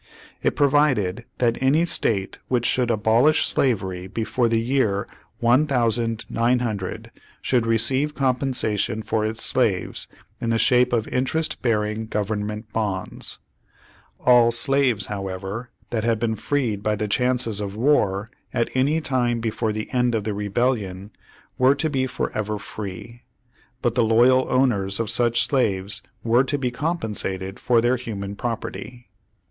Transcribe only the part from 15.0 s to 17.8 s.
however, that had been freed by the chances of